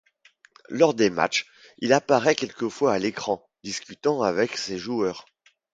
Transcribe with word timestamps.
Lors 0.69 0.95
des 0.95 1.11
matchs, 1.11 1.45
il 1.77 1.93
apparaît 1.93 2.33
quelques 2.33 2.69
fois 2.69 2.93
à 2.95 2.97
l'écran, 2.97 3.47
discutant 3.63 4.23
avec 4.23 4.57
ses 4.57 4.79
joueurs. 4.79 5.27